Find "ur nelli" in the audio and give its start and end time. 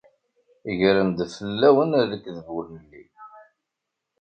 2.57-3.03